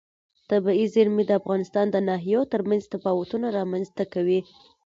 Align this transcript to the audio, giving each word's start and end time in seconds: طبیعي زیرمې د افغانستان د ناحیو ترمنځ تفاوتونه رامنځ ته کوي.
طبیعي 0.49 0.85
زیرمې 0.93 1.23
د 1.27 1.31
افغانستان 1.41 1.85
د 1.91 1.97
ناحیو 2.09 2.41
ترمنځ 2.53 2.83
تفاوتونه 2.93 3.45
رامنځ 3.57 3.87
ته 3.97 4.03
کوي. 4.13 4.39